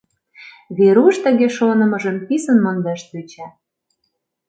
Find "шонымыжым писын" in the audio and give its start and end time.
1.57-2.57